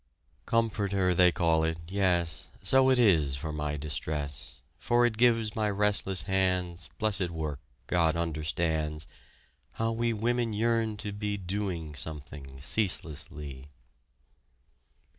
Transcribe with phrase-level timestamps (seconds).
[0.47, 5.69] Comforter they call it yes So it is for my distress, For it gives my
[5.69, 7.59] restless hands Blessed work.
[7.85, 9.05] God understands
[9.73, 13.67] How we women yearn to be Doing something ceaselessly.